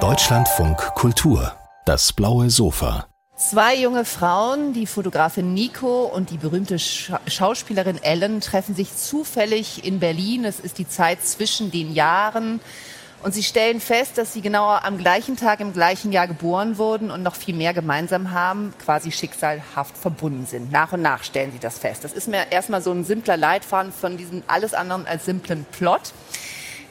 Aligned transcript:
Deutschlandfunk 0.00 0.78
Kultur, 0.94 1.52
das 1.84 2.14
blaue 2.14 2.48
Sofa. 2.48 3.06
Zwei 3.36 3.76
junge 3.76 4.06
Frauen, 4.06 4.72
die 4.72 4.86
Fotografin 4.86 5.52
Nico 5.52 6.04
und 6.04 6.30
die 6.30 6.38
berühmte 6.38 6.78
Scha 6.78 7.20
Schauspielerin 7.26 8.02
Ellen, 8.02 8.40
treffen 8.40 8.74
sich 8.74 8.96
zufällig 8.96 9.84
in 9.84 10.00
Berlin. 10.00 10.46
Es 10.46 10.60
ist 10.60 10.78
die 10.78 10.88
Zeit 10.88 11.22
zwischen 11.26 11.70
den 11.70 11.92
Jahren. 11.92 12.60
Und 13.22 13.34
sie 13.34 13.42
stellen 13.42 13.80
fest, 13.82 14.16
dass 14.16 14.32
sie 14.32 14.40
genau 14.40 14.70
am 14.70 14.96
gleichen 14.96 15.36
Tag 15.36 15.60
im 15.60 15.74
gleichen 15.74 16.10
Jahr 16.10 16.26
geboren 16.26 16.78
wurden 16.78 17.10
und 17.10 17.22
noch 17.22 17.34
viel 17.34 17.54
mehr 17.54 17.74
gemeinsam 17.74 18.30
haben, 18.30 18.72
quasi 18.82 19.12
schicksalhaft 19.12 19.94
verbunden 19.98 20.46
sind. 20.46 20.72
Nach 20.72 20.92
und 20.92 21.02
nach 21.02 21.22
stellen 21.22 21.52
sie 21.52 21.58
das 21.58 21.78
fest. 21.78 22.02
Das 22.02 22.14
ist 22.14 22.28
mir 22.28 22.50
erstmal 22.50 22.80
so 22.80 22.92
ein 22.92 23.04
simpler 23.04 23.36
Leitfaden 23.36 23.92
von 23.92 24.16
diesem 24.16 24.42
alles 24.46 24.72
anderen 24.72 25.06
als 25.06 25.26
simplen 25.26 25.66
Plot. 25.70 26.14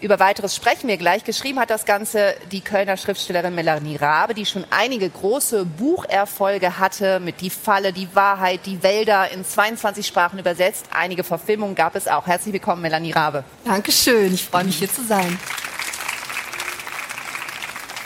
Über 0.02 0.20
weiteres 0.20 0.56
sprechen 0.56 0.88
wir 0.88 0.96
gleich. 0.96 1.26
Geschrieben 1.26 1.60
hat 1.60 1.70
das 1.70 1.86
Ganze 1.86 2.34
die 2.52 2.62
Kölner 2.62 2.96
Schriftstellerin 2.96 3.54
Melanie 3.54 3.98
Rabe, 3.98 4.34
die 4.34 4.46
schon 4.46 4.64
einige 4.70 5.10
große 5.10 5.66
Bucherfolge 5.66 6.80
hatte 6.80 7.20
mit 7.20 7.42
Die 7.42 7.50
Falle, 7.50 7.92
Die 7.92 8.08
Wahrheit, 8.16 8.62
Die 8.66 8.82
Wälder 8.82 9.30
in 9.32 9.44
22 9.44 10.08
Sprachen 10.08 10.40
übersetzt. 10.40 10.86
Einige 10.94 11.26
Verfilmungen 11.26 11.76
gab 11.76 11.96
es 11.96 12.08
auch. 12.08 12.28
Herzlich 12.28 12.54
willkommen, 12.54 12.82
Melanie 12.82 13.12
Rabe. 13.12 13.44
Dankeschön. 13.66 14.34
Ich 14.34 14.46
freue 14.46 14.64
mich, 14.64 14.78
hier 14.78 14.92
zu 14.92 15.04
sein. 15.04 15.38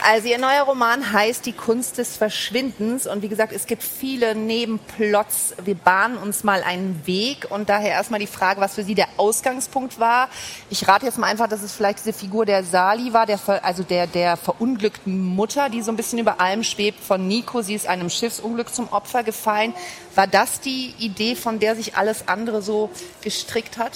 Also 0.06 0.28
Ihr 0.28 0.38
neuer 0.38 0.64
Roman 0.64 1.14
heißt 1.14 1.46
Die 1.46 1.54
Kunst 1.54 1.98
des 1.98 2.18
Verschwindens 2.18 3.08
und 3.08 3.22
wie 3.22 3.30
gesagt, 3.30 3.54
es 3.54 3.68
gibt 3.68 3.82
viele 3.82 4.36
Nebenplots. 4.36 5.54
Wir 5.64 5.76
bahnen 5.76 6.18
uns 6.18 6.44
mal 6.44 6.62
einen 6.62 7.02
Weg 7.06 7.48
und 7.50 7.70
daher 7.70 7.92
erstmal 7.92 8.20
die 8.20 8.28
Frage, 8.28 8.60
was 8.60 8.76
für 8.76 8.84
Sie 8.84 8.96
der 8.96 9.08
Ausgangspunkt 9.16 10.02
war. 10.02 10.28
Ich 10.70 10.86
rate 10.90 11.06
jetzt 11.06 11.18
mal 11.18 11.28
einfach, 11.28 11.48
dass 11.48 11.64
es 11.64 11.72
vielleicht 11.72 12.00
diese 12.00 12.12
Figur 12.12 12.46
der 12.46 12.66
Sali 12.66 13.14
war, 13.14 13.26
der, 13.26 13.40
also 13.64 13.84
der, 13.84 14.06
der 14.06 14.36
verunglückten 14.36 15.18
Mutter, 15.24 15.70
die 15.70 15.82
so 15.82 15.92
ein 15.94 15.96
bisschen 15.96 16.20
über 16.20 16.42
allem 16.42 16.66
schwebt 16.66 17.00
von 17.02 17.26
Nico. 17.26 17.62
Sie 17.62 17.74
ist 17.74 17.88
einem 17.88 18.10
Schiffsunglück 18.10 18.76
zum 18.76 18.92
Opfer 18.92 19.24
gefallen. 19.24 19.74
War 20.16 20.28
das 20.28 20.60
die 20.60 20.94
Idee, 21.00 21.38
von 21.38 21.60
der 21.60 21.78
sich 21.78 21.96
alles 21.96 22.28
andere 22.28 22.62
so 22.62 22.90
gestrickt 23.22 23.78
hat? 23.78 23.94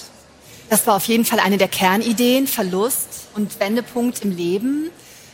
Das 0.70 0.86
war 0.86 0.96
auf 0.96 1.04
jeden 1.04 1.26
Fall 1.26 1.40
eine 1.40 1.58
der 1.58 1.68
Kernideen, 1.68 2.46
Verlust 2.46 3.28
und 3.34 3.60
Wendepunkt 3.60 4.22
im 4.22 4.34
Leben. 4.34 4.90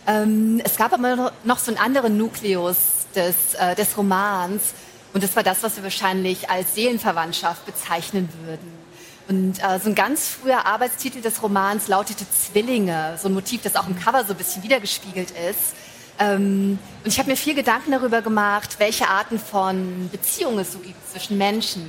Ähm, 0.06 0.60
es 0.64 0.77
gab 0.77 0.92
aber 0.92 1.33
noch 1.44 1.58
so 1.58 1.70
einen 1.70 1.80
anderen 1.80 2.16
Nukleus 2.16 2.77
des, 3.14 3.55
äh, 3.55 3.74
des 3.74 3.97
Romans. 3.97 4.74
Und 5.12 5.22
das 5.22 5.34
war 5.36 5.42
das, 5.42 5.62
was 5.62 5.77
wir 5.77 5.84
wahrscheinlich 5.84 6.50
als 6.50 6.74
Seelenverwandtschaft 6.74 7.64
bezeichnen 7.64 8.28
würden. 8.44 8.84
Und 9.28 9.58
äh, 9.62 9.78
so 9.78 9.88
ein 9.88 9.94
ganz 9.94 10.28
früher 10.28 10.66
Arbeitstitel 10.66 11.22
des 11.22 11.42
Romans 11.42 11.88
lautete 11.88 12.27
Zwillinge, 12.30 13.16
so 13.20 13.28
ein 13.28 13.34
Motiv, 13.34 13.62
das 13.62 13.77
auch 13.77 13.86
im 13.86 13.98
Cover 13.98 14.24
so 14.24 14.33
ein 14.33 14.36
bisschen 14.36 14.62
wiedergespiegelt 14.62 15.30
ist. 15.30 15.74
Ähm, 16.18 16.78
und 17.02 17.11
ich 17.11 17.18
habe 17.18 17.30
mir 17.30 17.36
viel 17.36 17.55
Gedanken 17.55 17.92
darüber 17.92 18.20
gemacht, 18.20 18.77
welche 18.78 19.08
Arten 19.08 19.39
von 19.39 20.11
Beziehungen 20.11 20.58
es 20.58 20.72
so 20.72 20.78
gibt 20.78 20.98
zwischen 21.11 21.39
Menschen. 21.39 21.89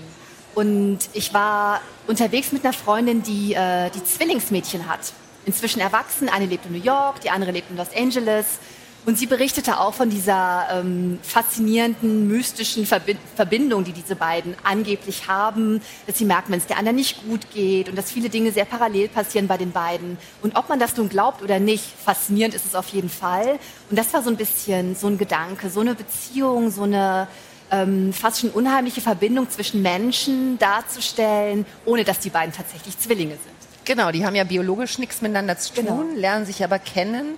Und 0.53 0.99
ich 1.11 1.33
war 1.33 1.81
unterwegs 2.07 2.53
mit 2.53 2.63
einer 2.63 2.73
Freundin, 2.73 3.21
die, 3.21 3.53
äh, 3.53 3.89
die 3.89 4.03
Zwillingsmädchen 4.03 4.87
hat 4.87 5.11
inzwischen 5.45 5.79
erwachsen. 5.79 6.29
Eine 6.29 6.45
lebt 6.45 6.65
in 6.65 6.73
New 6.73 6.83
York, 6.83 7.21
die 7.21 7.29
andere 7.29 7.51
lebt 7.51 7.69
in 7.69 7.77
Los 7.77 7.89
Angeles. 7.95 8.59
Und 9.05 9.19
sie 9.19 9.27
berichtete 9.27 9.79
auch 9.79 9.93
von 9.93 10.09
dieser 10.09 10.65
ähm, 10.71 11.19
faszinierenden, 11.21 12.27
mystischen 12.27 12.87
Verbi 12.87 13.15
Verbindung, 13.35 13.83
die 13.83 13.91
diese 13.91 14.15
beiden 14.15 14.55
angeblich 14.63 15.27
haben, 15.27 15.79
dass 16.07 16.17
sie 16.17 16.25
merken, 16.25 16.51
wenn 16.51 16.57
es 16.57 16.65
der 16.65 16.79
anderen 16.79 16.95
nicht 16.95 17.21
gut 17.23 17.51
geht 17.53 17.87
und 17.87 17.95
dass 17.95 18.11
viele 18.11 18.29
Dinge 18.29 18.51
sehr 18.51 18.65
parallel 18.65 19.07
passieren 19.09 19.47
bei 19.47 19.57
den 19.57 19.71
beiden. 19.71 20.17
Und 20.41 20.55
ob 20.55 20.69
man 20.69 20.79
das 20.79 20.97
nun 20.97 21.07
glaubt 21.07 21.43
oder 21.43 21.59
nicht, 21.59 21.83
faszinierend 22.03 22.55
ist 22.55 22.65
es 22.65 22.73
auf 22.73 22.87
jeden 22.89 23.09
Fall. 23.09 23.59
Und 23.91 23.99
das 23.99 24.11
war 24.11 24.23
so 24.23 24.31
ein 24.31 24.37
bisschen 24.37 24.95
so 24.95 25.05
ein 25.05 25.19
Gedanke, 25.19 25.69
so 25.69 25.81
eine 25.81 25.93
Beziehung, 25.93 26.71
so 26.71 26.83
eine 26.83 27.27
ähm, 27.69 28.11
fast 28.11 28.41
schon 28.41 28.49
unheimliche 28.49 29.01
Verbindung 29.01 29.49
zwischen 29.51 29.83
Menschen 29.83 30.57
darzustellen, 30.57 31.65
ohne 31.85 32.03
dass 32.03 32.19
die 32.19 32.31
beiden 32.31 32.53
tatsächlich 32.53 32.97
Zwillinge 32.97 33.33
sind. 33.33 33.54
Genau, 33.85 34.11
die 34.11 34.25
haben 34.25 34.35
ja 34.35 34.43
biologisch 34.43 34.97
nichts 34.97 35.21
miteinander 35.21 35.57
zu 35.57 35.73
tun, 35.73 35.85
genau. 35.85 36.03
lernen 36.15 36.45
sich 36.45 36.63
aber 36.63 36.79
kennen 36.79 37.35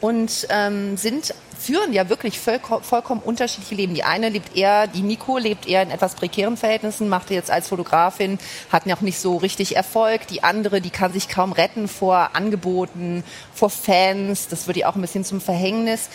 und 0.00 0.46
ähm, 0.50 0.96
sind 0.96 1.34
führen 1.58 1.92
ja 1.92 2.08
wirklich 2.08 2.38
voll, 2.38 2.60
vollkommen 2.82 3.20
unterschiedliche 3.20 3.74
Leben. 3.74 3.94
Die 3.94 4.04
eine 4.04 4.28
lebt 4.28 4.56
eher, 4.56 4.86
die 4.86 5.02
Nico 5.02 5.38
lebt 5.38 5.66
eher 5.66 5.82
in 5.82 5.90
etwas 5.90 6.14
prekären 6.14 6.56
Verhältnissen, 6.56 7.08
macht 7.08 7.30
jetzt 7.30 7.50
als 7.50 7.68
Fotografin, 7.68 8.38
hat 8.70 8.86
noch 8.86 9.00
nicht 9.00 9.18
so 9.18 9.36
richtig 9.36 9.76
Erfolg. 9.76 10.26
Die 10.28 10.44
andere, 10.44 10.80
die 10.80 10.90
kann 10.90 11.12
sich 11.12 11.28
kaum 11.28 11.52
retten 11.52 11.88
vor 11.88 12.30
Angeboten, 12.34 13.24
vor 13.52 13.70
Fans. 13.70 14.48
Das 14.48 14.66
wird 14.66 14.76
ihr 14.76 14.88
auch 14.88 14.94
ein 14.94 15.00
bisschen 15.00 15.24
zum 15.24 15.40
Verhängnis. 15.40 16.08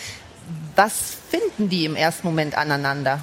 Was 0.76 1.18
finden 1.30 1.68
die 1.68 1.84
im 1.84 1.94
ersten 1.94 2.26
Moment 2.26 2.56
aneinander? 2.56 3.20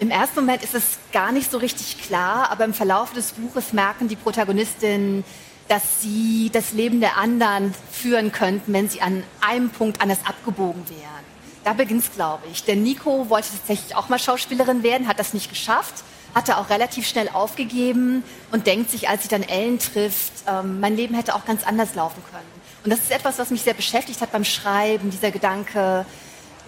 Im 0.00 0.10
ersten 0.10 0.40
Moment 0.40 0.62
ist 0.62 0.74
es 0.74 0.98
gar 1.12 1.32
nicht 1.32 1.50
so 1.50 1.58
richtig 1.58 2.02
klar, 2.02 2.50
aber 2.50 2.64
im 2.64 2.74
Verlauf 2.74 3.12
des 3.12 3.32
Buches 3.32 3.72
merken 3.72 4.08
die 4.08 4.16
Protagonistinnen, 4.16 5.24
dass 5.68 6.00
sie 6.00 6.50
das 6.52 6.72
Leben 6.72 7.00
der 7.00 7.16
anderen 7.16 7.74
führen 7.90 8.32
könnten, 8.32 8.72
wenn 8.72 8.88
sie 8.88 9.00
an 9.00 9.22
einem 9.40 9.70
Punkt 9.70 10.00
anders 10.00 10.18
abgebogen 10.24 10.88
wären. 10.88 11.32
Da 11.64 11.72
beginnt 11.72 12.02
es, 12.02 12.12
glaube 12.12 12.42
ich. 12.50 12.64
Denn 12.64 12.82
Nico 12.82 13.30
wollte 13.30 13.48
tatsächlich 13.50 13.94
auch 13.94 14.08
mal 14.08 14.18
Schauspielerin 14.18 14.82
werden, 14.82 15.06
hat 15.06 15.18
das 15.18 15.32
nicht 15.32 15.48
geschafft, 15.48 16.02
hatte 16.34 16.56
auch 16.56 16.70
relativ 16.70 17.06
schnell 17.06 17.28
aufgegeben 17.28 18.24
und 18.50 18.66
denkt 18.66 18.90
sich, 18.90 19.08
als 19.08 19.22
sie 19.22 19.28
dann 19.28 19.42
Ellen 19.42 19.78
trifft, 19.78 20.32
ähm, 20.48 20.80
mein 20.80 20.96
Leben 20.96 21.14
hätte 21.14 21.34
auch 21.34 21.44
ganz 21.44 21.64
anders 21.64 21.94
laufen 21.94 22.22
können. 22.30 22.62
Und 22.84 22.90
das 22.90 23.00
ist 23.00 23.12
etwas, 23.12 23.38
was 23.38 23.50
mich 23.50 23.62
sehr 23.62 23.74
beschäftigt 23.74 24.20
hat 24.20 24.32
beim 24.32 24.44
Schreiben, 24.44 25.10
dieser 25.10 25.30
Gedanke, 25.30 26.04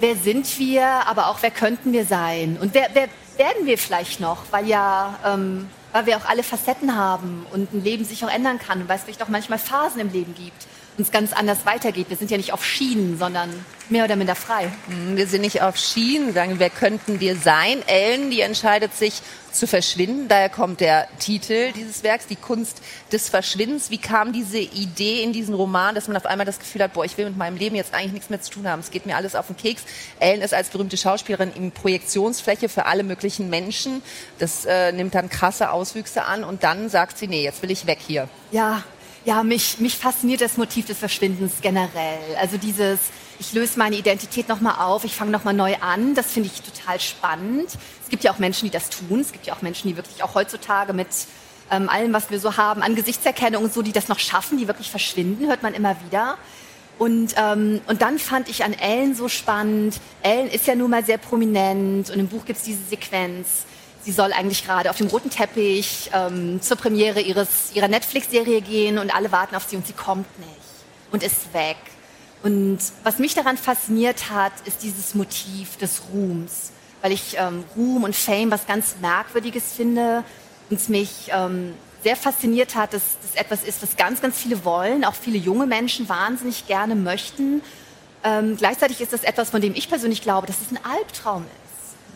wer 0.01 0.17
sind 0.17 0.59
wir, 0.59 0.87
aber 0.87 1.29
auch 1.29 1.39
wer 1.41 1.51
könnten 1.51 1.93
wir 1.93 2.05
sein? 2.05 2.57
Und 2.61 2.75
wer, 2.75 2.89
wer 2.93 3.09
werden 3.37 3.67
wir 3.67 3.79
vielleicht 3.79 4.21
noch? 4.21 4.45
Weil 4.51 4.69
ja 4.69 5.19
ähm, 5.25 5.69
weil 5.95 6.07
wir 6.07 6.17
auch 6.17 6.25
alle 6.25 6.43
Facetten 6.43 6.97
haben 6.97 7.47
und 7.53 7.73
ein 7.73 7.85
Leben 7.85 8.05
sich 8.05 8.25
auch 8.25 8.29
ändern 8.29 8.59
kann. 8.59 8.81
Und 8.81 8.89
weil 8.89 8.97
es 8.97 9.05
vielleicht 9.05 9.23
auch 9.23 9.29
manchmal 9.29 9.61
Phasen 9.61 10.01
im 10.01 10.11
Leben 10.11 10.35
gibt 10.35 10.67
und 10.97 11.03
es 11.03 11.11
ganz 11.11 11.33
anders 11.33 11.67
weitergeht. 11.67 12.09
Wir 12.09 12.17
sind 12.17 12.31
ja 12.31 12.37
nicht 12.37 12.53
auf 12.53 12.65
Schienen, 12.65 13.19
sondern 13.19 13.51
mehr 13.91 14.05
oder 14.05 14.17
minder 14.17 14.35
frei. 14.35 14.71
Mhm, 14.87 15.17
wir 15.17 15.27
sind 15.27 15.43
nicht 15.43 15.61
auf 15.61 15.77
Schienen, 15.77 16.33
sagen, 16.33 16.55
wer 16.59 16.71
könnten 16.71 17.21
wir 17.21 17.37
sein? 17.37 17.83
Ellen, 17.87 18.31
die 18.31 18.41
entscheidet 18.41 18.95
sich 18.95 19.21
zu 19.53 19.67
verschwinden. 19.67 20.29
Daher 20.29 20.49
kommt 20.49 20.81
der 20.81 21.07
Titel 21.19 21.73
dieses 21.73 22.03
Werks, 22.03 22.27
die 22.27 22.37
Kunst 22.37 22.81
des 23.13 23.29
Verschwindens. 23.29 23.91
Wie 23.91 23.99
kam 23.99 24.33
diese 24.33 24.59
Idee 24.59 25.23
in 25.23 25.33
diesen 25.33 25.55
Roman, 25.55 25.95
dass 25.95 26.09
man 26.09 26.17
auf 26.17 26.27
einmal 26.27 26.47
das 26.47 26.59
Gefühl 26.59 26.83
hat, 26.83 26.93
boah, 26.93 27.05
ich 27.05 27.17
will 27.19 27.27
mit 27.27 27.37
meinem 27.37 27.57
Leben 27.57 27.77
jetzt 27.77 27.95
eigentlich 27.95 28.13
nichts 28.13 28.31
mehr 28.31 28.41
zu 28.41 28.53
tun 28.53 28.69
haben. 28.69 28.81
Es 28.81 28.91
geht 28.91 29.07
mir 29.07 29.17
alles 29.17 29.35
auf 29.35 29.49
den 29.49 29.57
Keks. 29.57 29.83
Ellen 30.19 30.43
ist 30.43 30.55
als 30.55 30.71
berühmte 30.71 30.97
Schauspielerin 30.97 31.53
in 31.55 31.73
Projektionsfläche 31.73 32.69
für 32.69 32.87
alle 32.87 33.03
möglichen 33.03 33.51
Menschen. 33.51 34.03
Das 34.39 34.65
äh, 34.65 34.93
nimmt 34.93 35.15
dann 35.15 35.29
krasse 35.29 35.71
Auswüchse 35.71 36.25
an 36.25 36.45
und 36.45 36.65
dann 36.65 36.89
sagt 36.89 37.19
sie, 37.19 37.29
nee, 37.29 37.43
jetzt 37.43 37.63
will 37.63 37.71
ich 37.71 37.87
weg 37.87 37.99
hier. 38.05 38.29
Ja, 38.51 38.85
ja, 39.25 39.43
mich, 39.43 39.79
mich 39.81 39.97
fasziniert 39.97 40.41
das 40.41 40.57
Motiv 40.57 40.87
des 40.87 40.99
Verschwindens 40.99 41.55
generell. 41.63 42.37
Also 42.39 42.59
dieses, 42.59 43.01
ich 43.39 43.53
löse 43.53 43.79
meine 43.79 43.97
Identität 43.97 44.49
nochmal 44.49 44.77
auf, 44.85 45.05
ich 45.05 45.15
fange 45.15 45.31
nochmal 45.31 45.55
neu 45.55 45.77
an. 45.81 46.15
Das 46.15 46.33
finde 46.33 46.51
ich 46.53 46.61
total 46.61 47.01
spannend. 47.01 47.69
Es 48.03 48.11
gibt 48.11 48.23
ja 48.25 48.33
auch 48.33 48.39
Menschen, 48.39 48.67
die 48.67 48.71
das 48.71 48.91
tun. 48.91 49.21
Es 49.21 49.33
gibt 49.33 49.47
ja 49.47 49.55
auch 49.55 49.63
Menschen, 49.63 49.89
die 49.89 49.97
wirklich 49.97 50.23
auch 50.23 50.35
heutzutage 50.35 50.93
mit 50.93 51.09
ähm, 51.71 51.89
allem, 51.89 52.13
was 52.13 52.31
wir 52.31 52.39
so 52.39 52.57
haben, 52.57 52.83
an 52.83 52.95
Gesichtserkennung 52.95 53.65
und 53.65 53.73
so, 53.73 53.81
die 53.81 53.93
das 53.93 54.09
noch 54.09 54.19
schaffen, 54.19 54.59
die 54.59 54.69
wirklich 54.69 54.91
verschwinden, 54.91 55.49
hört 55.49 55.63
man 55.63 55.73
immer 55.73 55.97
wieder. 56.07 56.37
Und, 56.99 57.35
ähm, 57.37 57.81
und 57.87 58.03
dann 58.03 58.19
fand 58.19 58.49
ich 58.49 58.63
an 58.63 58.73
Ellen 58.75 59.15
so 59.15 59.29
spannend. 59.29 60.01
Ellen 60.23 60.49
ist 60.49 60.67
ja 60.67 60.75
nun 60.75 60.91
mal 60.91 61.05
sehr 61.05 61.19
prominent 61.19 62.11
und 62.11 62.21
im 62.21 62.29
Buch 62.29 62.45
gibt 62.45 62.59
es 62.59 62.65
diese 62.65 62.85
Sequenz 62.85 63.65
sie 64.05 64.13
soll 64.13 64.33
eigentlich 64.33 64.65
gerade 64.65 64.91
auf 64.91 64.97
dem 64.97 65.07
roten 65.07 65.31
Teppich 65.31 66.11
ähm, 66.13 66.61
zur 66.61 66.77
Premiere 66.77 67.21
ihres, 67.21 67.73
ihrer 67.75 67.89
Netflix-Serie 67.89 68.61
gehen 68.61 68.99
und 68.99 69.15
alle 69.15 69.33
warten 69.33 69.57
auf 69.57 69.65
sie 69.69 69.77
und 69.77 69.87
sie 69.87 69.93
kommt 69.93 70.27
nicht 70.39 70.51
und 71.11 71.23
ist 71.23 71.53
weg. 71.55 71.77
Und 72.43 72.79
was 73.03 73.19
mich 73.19 73.35
daran 73.35 73.57
fasziniert 73.57 74.31
hat, 74.31 74.53
ist 74.67 74.83
dieses 74.83 75.15
Motiv 75.15 75.79
des 75.79 76.03
Ruhms, 76.13 76.73
weil 77.01 77.13
ich 77.13 77.37
ähm, 77.39 77.65
Ruhm 77.75 78.05
und 78.05 78.15
Fame 78.15 78.51
was 78.51 78.67
ganz 78.67 78.97
Merkwürdiges 79.01 79.73
finde 79.73 80.25
und 80.69 80.79
es 80.79 80.89
mich 80.89 81.31
ähm, 81.31 81.73
sehr 82.03 82.17
fasziniert 82.17 82.75
hat, 82.75 82.93
dass 82.93 83.03
das 83.23 83.41
etwas 83.41 83.65
ist, 83.65 83.83
was 83.83 83.97
ganz, 83.97 84.21
ganz 84.21 84.37
viele 84.37 84.65
wollen, 84.67 85.07
auch 85.07 85.15
viele 85.15 85.39
junge 85.39 85.67
Menschen 85.67 86.07
wahnsinnig 86.09 86.67
gerne 86.67 86.95
möchten. 86.95 87.63
Ähm, 88.23 88.57
gleichzeitig 88.59 89.01
ist 89.01 89.15
das 89.15 89.25
etwas, 89.25 89.51
von 89.51 89.63
dem 89.63 89.75
ich 89.75 89.89
persönlich 89.89 90.21
glaube, 90.21 90.47
dass 90.47 90.57
es 90.61 90.71
ein 90.71 90.85
Albtraum 90.85 91.45
ist. 91.45 91.64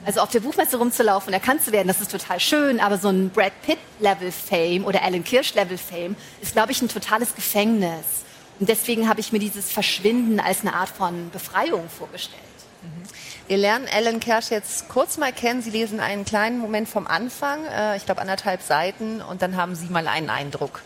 Also 0.04 0.20
auf 0.20 0.30
der 0.30 0.40
Buchmesse 0.40 0.78
rumzulaufen, 0.78 1.32
erkannt 1.32 1.62
zu 1.62 1.72
werden, 1.72 1.88
das 1.88 2.00
ist 2.00 2.10
total 2.10 2.40
schön, 2.40 2.80
aber 2.80 2.98
so 2.98 3.08
ein 3.08 3.30
Brad 3.30 3.52
Pitt-Level-Fame 3.62 4.84
oder 4.84 5.02
Alan 5.02 5.22
Kirsch-Level-Fame 5.22 6.16
ist, 6.40 6.52
glaube 6.52 6.72
ich, 6.72 6.80
ein 6.80 6.88
totales 6.88 7.34
Gefängnis. 7.34 8.24
Und 8.60 8.68
deswegen 8.68 9.08
habe 9.08 9.20
ich 9.20 9.32
mir 9.32 9.38
dieses 9.38 9.70
Verschwinden 9.70 10.40
als 10.40 10.62
eine 10.62 10.74
Art 10.74 10.88
von 10.88 11.30
Befreiung 11.30 11.88
vorgestellt. 11.88 12.42
Mhm. 12.82 13.02
Wir 13.48 13.56
lernen 13.56 13.86
Ellen 13.86 14.20
Kirsch 14.20 14.50
jetzt 14.50 14.88
kurz 14.88 15.16
mal 15.16 15.32
kennen. 15.32 15.62
Sie 15.62 15.70
lesen 15.70 16.00
einen 16.00 16.24
kleinen 16.24 16.58
Moment 16.58 16.88
vom 16.88 17.06
Anfang, 17.06 17.64
äh, 17.66 17.96
ich 17.96 18.04
glaube 18.04 18.20
anderthalb 18.20 18.62
Seiten, 18.62 19.22
und 19.22 19.42
dann 19.42 19.56
haben 19.56 19.74
Sie 19.74 19.86
mal 19.86 20.06
einen 20.08 20.30
Eindruck. 20.30 20.80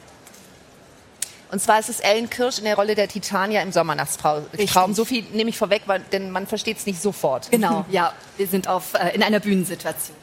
Und 1.52 1.60
zwar 1.60 1.78
ist 1.78 1.90
es 1.90 2.00
Ellen 2.00 2.30
Kirsch 2.30 2.58
in 2.58 2.64
der 2.64 2.76
Rolle 2.76 2.94
der 2.94 3.08
Titania 3.08 3.60
im 3.60 3.72
Sommernachtstraum. 3.72 4.46
So 4.94 5.04
viel 5.04 5.22
nehme 5.34 5.50
ich 5.50 5.58
vorweg, 5.58 5.82
weil, 5.84 6.00
denn 6.10 6.30
man 6.30 6.46
versteht 6.46 6.78
es 6.78 6.86
nicht 6.86 7.00
sofort. 7.00 7.50
Genau, 7.50 7.84
ja. 7.90 8.14
Wir 8.38 8.46
sind 8.46 8.68
auf, 8.68 8.94
äh, 8.94 9.14
in 9.14 9.22
einer 9.22 9.38
Bühnensituation. 9.38 10.16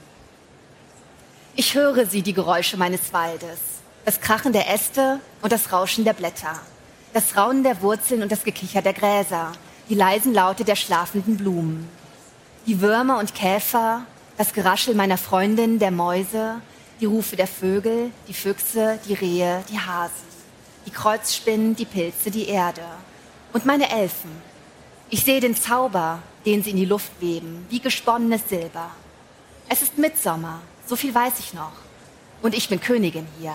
Ich 1.56 1.76
höre 1.76 2.08
sie, 2.08 2.24
die 2.24 2.34
Geräusche 2.34 2.78
meines 2.78 3.14
Waldes. 3.14 3.60
Das 4.06 4.22
Krachen 4.22 4.54
der 4.54 4.74
Äste 4.74 5.20
und 5.44 5.52
das 5.52 5.72
Rauschen 5.72 6.04
der 6.04 6.14
Blätter. 6.14 6.60
Das 7.14 7.38
Raunen 7.38 7.62
der 7.62 7.80
Wurzeln 7.84 8.24
und 8.24 8.32
das 8.32 8.44
Gekicher 8.44 8.82
der 8.82 8.94
Gräser. 8.94 9.52
Die 9.88 9.96
leisen 9.96 10.34
Laute 10.34 10.66
der 10.66 10.76
schlafenden 10.76 11.38
Blumen. 11.38 11.88
Die 12.66 12.82
Würmer 12.82 13.20
und 13.20 13.36
Käfer, 13.36 14.02
das 14.40 14.52
Geraschel 14.54 14.96
meiner 14.96 15.20
Freundin, 15.20 15.78
der 15.78 15.92
Mäuse, 15.92 16.56
die 17.00 17.06
Rufe 17.06 17.36
der 17.36 17.48
Vögel, 17.48 18.10
die 18.28 18.34
Füchse, 18.34 18.98
die 19.08 19.14
Rehe, 19.14 19.64
die 19.70 19.78
Hasen 19.80 20.30
die 20.90 20.96
Kreuzspinnen, 20.96 21.76
die 21.76 21.86
Pilze, 21.86 22.32
die 22.32 22.48
Erde. 22.48 22.82
Und 23.54 23.64
meine 23.64 23.92
Elfen. 23.92 24.32
Ich 25.12 25.24
sehe 25.24 25.40
den 25.40 25.56
Zauber, 25.56 26.20
den 26.48 26.64
sie 26.64 26.72
in 26.72 26.78
die 26.78 26.86
Luft 26.86 27.12
weben, 27.20 27.68
wie 27.70 27.80
gesponnenes 27.80 28.50
Silber. 28.50 28.90
Es 29.68 29.84
ist 29.84 30.00
Mitsommer, 30.00 30.62
so 30.88 30.96
viel 30.96 31.14
weiß 31.14 31.34
ich 31.40 31.54
noch. 31.54 31.74
Und 32.42 32.56
ich 32.56 32.70
bin 32.70 32.82
Königin 32.82 33.28
hier. 33.40 33.54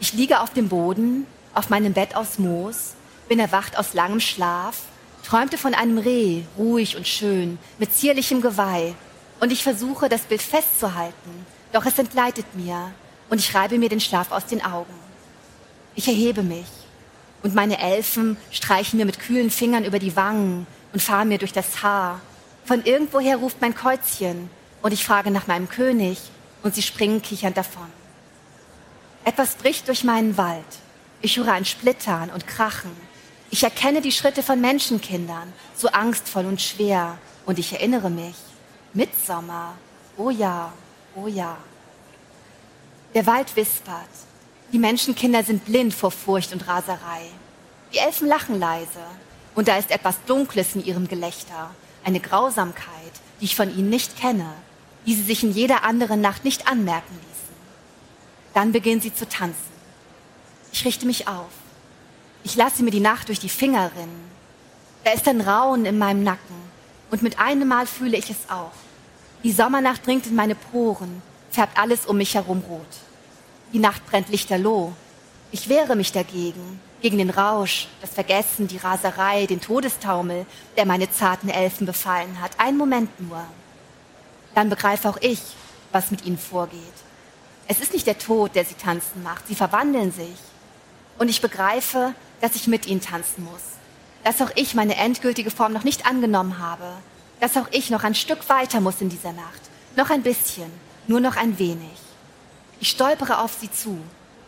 Ich 0.00 0.14
liege 0.14 0.40
auf 0.40 0.50
dem 0.54 0.70
Boden, 0.70 1.26
auf 1.52 1.68
meinem 1.68 1.92
Bett 1.92 2.16
aus 2.16 2.38
Moos, 2.38 2.94
bin 3.28 3.38
erwacht 3.38 3.76
aus 3.76 3.92
langem 3.92 4.20
Schlaf, 4.20 4.80
träumte 5.26 5.58
von 5.58 5.74
einem 5.74 5.98
Reh, 5.98 6.44
ruhig 6.56 6.96
und 6.96 7.06
schön, 7.06 7.58
mit 7.78 7.94
zierlichem 7.94 8.40
Geweih. 8.40 8.94
Und 9.40 9.52
ich 9.52 9.62
versuche, 9.62 10.08
das 10.08 10.22
Bild 10.22 10.40
festzuhalten, 10.40 11.46
doch 11.72 11.84
es 11.84 11.98
entgleitet 11.98 12.46
mir 12.54 12.92
und 13.28 13.40
ich 13.40 13.54
reibe 13.54 13.76
mir 13.76 13.90
den 13.90 14.00
Schlaf 14.00 14.32
aus 14.32 14.46
den 14.46 14.64
Augen. 14.64 15.07
Ich 15.98 16.06
erhebe 16.06 16.44
mich 16.44 16.68
und 17.42 17.56
meine 17.56 17.80
Elfen 17.80 18.36
streichen 18.52 18.98
mir 18.98 19.04
mit 19.04 19.18
kühlen 19.18 19.50
Fingern 19.50 19.84
über 19.84 19.98
die 19.98 20.14
Wangen 20.14 20.64
und 20.92 21.02
fahren 21.02 21.26
mir 21.26 21.38
durch 21.38 21.52
das 21.52 21.82
Haar. 21.82 22.20
Von 22.64 22.84
irgendwoher 22.84 23.38
ruft 23.38 23.60
mein 23.60 23.74
Käuzchen 23.74 24.48
und 24.80 24.92
ich 24.92 25.04
frage 25.04 25.32
nach 25.32 25.48
meinem 25.48 25.68
König 25.68 26.20
und 26.62 26.76
sie 26.76 26.82
springen 26.82 27.20
kichernd 27.20 27.56
davon. 27.56 27.88
Etwas 29.24 29.56
bricht 29.56 29.88
durch 29.88 30.04
meinen 30.04 30.36
Wald. 30.36 30.62
Ich 31.20 31.36
höre 31.36 31.50
ein 31.50 31.64
Splittern 31.64 32.30
und 32.30 32.46
Krachen. 32.46 32.92
Ich 33.50 33.64
erkenne 33.64 34.00
die 34.00 34.12
Schritte 34.12 34.44
von 34.44 34.60
Menschenkindern, 34.60 35.52
so 35.74 35.88
angstvoll 35.88 36.46
und 36.46 36.62
schwer. 36.62 37.18
Und 37.44 37.58
ich 37.58 37.72
erinnere 37.72 38.08
mich. 38.08 38.36
Mitsommer. 38.94 39.74
Oh 40.16 40.30
ja, 40.30 40.72
oh 41.16 41.26
ja. 41.26 41.56
Der 43.16 43.26
Wald 43.26 43.56
wispert. 43.56 44.27
Die 44.72 44.78
Menschenkinder 44.78 45.42
sind 45.44 45.64
blind 45.64 45.94
vor 45.94 46.10
Furcht 46.10 46.52
und 46.52 46.68
Raserei. 46.68 47.22
Die 47.92 47.98
Elfen 47.98 48.28
lachen 48.28 48.58
leise. 48.58 49.00
Und 49.54 49.66
da 49.66 49.78
ist 49.78 49.90
etwas 49.90 50.16
Dunkles 50.26 50.74
in 50.74 50.84
ihrem 50.84 51.08
Gelächter. 51.08 51.70
Eine 52.04 52.20
Grausamkeit, 52.20 53.12
die 53.40 53.46
ich 53.46 53.56
von 53.56 53.74
ihnen 53.74 53.88
nicht 53.88 54.18
kenne, 54.18 54.52
die 55.06 55.14
sie 55.14 55.22
sich 55.22 55.42
in 55.42 55.52
jeder 55.52 55.84
anderen 55.84 56.20
Nacht 56.20 56.44
nicht 56.44 56.68
anmerken 56.68 57.14
ließen. 57.14 57.54
Dann 58.52 58.72
beginnen 58.72 59.00
sie 59.00 59.14
zu 59.14 59.26
tanzen. 59.26 59.56
Ich 60.70 60.84
richte 60.84 61.06
mich 61.06 61.28
auf. 61.28 61.48
Ich 62.44 62.54
lasse 62.54 62.82
mir 62.82 62.90
die 62.90 63.00
Nacht 63.00 63.28
durch 63.28 63.40
die 63.40 63.48
Finger 63.48 63.90
rinnen. 63.96 64.30
Da 65.04 65.12
ist 65.12 65.26
ein 65.28 65.40
Raunen 65.40 65.86
in 65.86 65.96
meinem 65.96 66.22
Nacken. 66.24 66.56
Und 67.10 67.22
mit 67.22 67.38
einem 67.38 67.68
Mal 67.68 67.86
fühle 67.86 68.18
ich 68.18 68.28
es 68.28 68.50
auch. 68.50 68.72
Die 69.44 69.52
Sommernacht 69.52 70.06
dringt 70.06 70.26
in 70.26 70.34
meine 70.34 70.54
Poren, 70.54 71.22
färbt 71.50 71.78
alles 71.78 72.04
um 72.04 72.18
mich 72.18 72.34
herum 72.34 72.62
rot. 72.68 73.07
Die 73.72 73.78
Nacht 73.78 74.06
brennt 74.06 74.30
lichterloh. 74.30 74.92
Ich 75.50 75.68
wehre 75.68 75.94
mich 75.94 76.12
dagegen, 76.12 76.80
gegen 77.02 77.18
den 77.18 77.30
Rausch, 77.30 77.86
das 78.00 78.10
Vergessen, 78.10 78.66
die 78.66 78.78
Raserei, 78.78 79.46
den 79.46 79.60
Todestaumel, 79.60 80.46
der 80.76 80.86
meine 80.86 81.10
zarten 81.10 81.48
Elfen 81.48 81.86
befallen 81.86 82.40
hat. 82.40 82.52
Ein 82.58 82.76
Moment 82.76 83.10
nur. 83.20 83.44
Dann 84.54 84.70
begreife 84.70 85.08
auch 85.08 85.18
ich, 85.20 85.40
was 85.92 86.10
mit 86.10 86.24
ihnen 86.24 86.38
vorgeht. 86.38 86.80
Es 87.66 87.80
ist 87.80 87.92
nicht 87.92 88.06
der 88.06 88.18
Tod, 88.18 88.54
der 88.54 88.64
sie 88.64 88.74
tanzen 88.74 89.22
macht. 89.22 89.46
Sie 89.46 89.54
verwandeln 89.54 90.12
sich. 90.12 90.38
Und 91.18 91.28
ich 91.28 91.42
begreife, 91.42 92.14
dass 92.40 92.56
ich 92.56 92.66
mit 92.66 92.86
ihnen 92.86 93.02
tanzen 93.02 93.44
muss. 93.44 93.62
Dass 94.24 94.40
auch 94.40 94.50
ich 94.54 94.74
meine 94.74 94.96
endgültige 94.96 95.50
Form 95.50 95.74
noch 95.74 95.84
nicht 95.84 96.06
angenommen 96.06 96.58
habe. 96.58 96.94
Dass 97.40 97.56
auch 97.56 97.68
ich 97.70 97.90
noch 97.90 98.04
ein 98.04 98.14
Stück 98.14 98.48
weiter 98.48 98.80
muss 98.80 99.00
in 99.00 99.10
dieser 99.10 99.32
Nacht. 99.32 99.60
Noch 99.96 100.08
ein 100.10 100.22
bisschen, 100.22 100.70
nur 101.06 101.20
noch 101.20 101.36
ein 101.36 101.58
wenig. 101.58 102.07
Ich 102.80 102.90
stolpere 102.90 103.38
auf 103.40 103.56
sie 103.60 103.70
zu, 103.70 103.98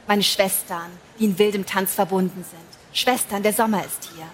meine 0.06 0.22
Schwestern, 0.22 0.90
die 1.18 1.24
in 1.24 1.38
wildem 1.38 1.66
Tanz 1.66 1.94
verbunden 1.94 2.44
sind. 2.44 2.96
Schwestern, 2.96 3.42
der 3.42 3.52
Sommer 3.52 3.84
ist 3.84 4.10
hier. 4.14 4.26